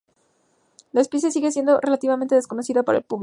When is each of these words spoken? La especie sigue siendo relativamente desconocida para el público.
La 0.93 1.01
especie 1.01 1.29
sigue 1.29 1.51
siendo 1.51 1.79
relativamente 1.79 2.33
desconocida 2.33 2.81
para 2.81 2.97
el 2.97 3.03
público. 3.03 3.19